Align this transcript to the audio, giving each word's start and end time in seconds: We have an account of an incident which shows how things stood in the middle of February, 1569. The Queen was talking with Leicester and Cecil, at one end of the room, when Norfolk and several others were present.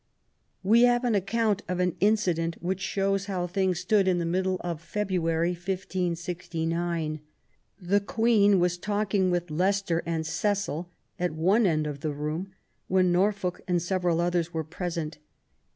We 0.63 0.81
have 0.81 1.03
an 1.03 1.13
account 1.13 1.61
of 1.67 1.79
an 1.79 1.95
incident 1.99 2.57
which 2.59 2.81
shows 2.81 3.25
how 3.27 3.45
things 3.45 3.77
stood 3.81 4.07
in 4.07 4.17
the 4.17 4.25
middle 4.25 4.57
of 4.61 4.81
February, 4.81 5.51
1569. 5.51 7.19
The 7.79 7.99
Queen 7.99 8.59
was 8.59 8.79
talking 8.79 9.29
with 9.29 9.51
Leicester 9.51 10.01
and 10.07 10.25
Cecil, 10.25 10.89
at 11.19 11.33
one 11.33 11.67
end 11.67 11.85
of 11.85 11.99
the 11.99 12.13
room, 12.13 12.51
when 12.87 13.11
Norfolk 13.11 13.61
and 13.67 13.79
several 13.79 14.19
others 14.21 14.51
were 14.51 14.63
present. 14.63 15.19